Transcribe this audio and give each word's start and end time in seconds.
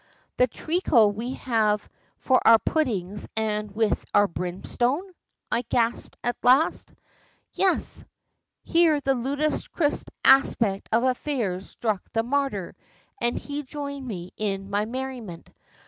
"The 0.37 0.47
treacle 0.47 1.11
we 1.11 1.33
have 1.35 1.87
for 2.17 2.41
our 2.43 2.57
puddings 2.57 3.27
and 3.37 3.69
with 3.69 4.03
our 4.15 4.27
brimstone?" 4.27 5.13
I 5.51 5.61
gasped 5.61 6.17
at 6.23 6.37
last. 6.41 6.95
"Yes." 7.53 8.03
Here 8.63 8.99
the 8.99 9.13
ludicrous 9.13 10.03
aspect 10.25 10.89
of 10.91 11.03
affairs 11.03 11.69
struck 11.69 12.01
the 12.13 12.23
martyr, 12.23 12.75
and 13.21 13.37
he 13.37 13.61
joined 13.61 14.07
me 14.07 14.31
in 14.37 14.71
my 14.71 14.85
merriment. 14.85 15.51